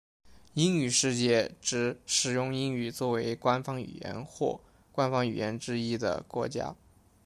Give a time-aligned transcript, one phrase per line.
[0.55, 4.59] 英语世界指使用英语作为官方语言或
[4.91, 6.75] 官方语言之一的国家。